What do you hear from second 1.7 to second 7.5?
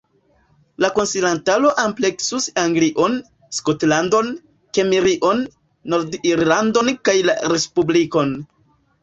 ampleksus Anglion, Skotlandon, Kimrion, Nord-Irlandon kaj la